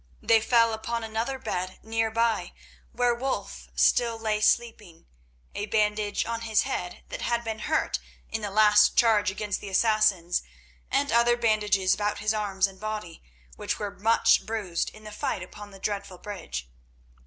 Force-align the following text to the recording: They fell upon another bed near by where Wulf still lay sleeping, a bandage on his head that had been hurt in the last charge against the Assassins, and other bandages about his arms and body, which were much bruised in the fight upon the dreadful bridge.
They 0.23 0.41
fell 0.41 0.73
upon 0.73 1.03
another 1.03 1.37
bed 1.37 1.77
near 1.83 2.09
by 2.09 2.53
where 2.91 3.13
Wulf 3.13 3.69
still 3.75 4.17
lay 4.17 4.41
sleeping, 4.41 5.05
a 5.53 5.67
bandage 5.67 6.25
on 6.25 6.41
his 6.41 6.63
head 6.63 7.03
that 7.09 7.21
had 7.21 7.43
been 7.43 7.59
hurt 7.69 7.99
in 8.27 8.41
the 8.41 8.49
last 8.49 8.97
charge 8.97 9.29
against 9.29 9.61
the 9.61 9.69
Assassins, 9.69 10.41
and 10.89 11.11
other 11.11 11.37
bandages 11.37 11.93
about 11.93 12.17
his 12.17 12.33
arms 12.33 12.65
and 12.65 12.79
body, 12.79 13.21
which 13.57 13.77
were 13.77 13.91
much 13.91 14.43
bruised 14.43 14.89
in 14.89 15.03
the 15.03 15.11
fight 15.11 15.43
upon 15.43 15.69
the 15.69 15.77
dreadful 15.77 16.17
bridge. 16.17 16.67